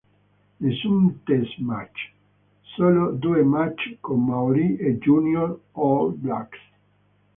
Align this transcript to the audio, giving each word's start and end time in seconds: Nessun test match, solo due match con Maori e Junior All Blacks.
Nessun 0.61 1.19
test 1.27 1.59
match, 1.59 2.11
solo 2.75 3.11
due 3.11 3.43
match 3.43 3.97
con 3.99 4.25
Maori 4.25 4.75
e 4.77 4.97
Junior 4.97 5.59
All 5.73 6.15
Blacks. 6.19 6.57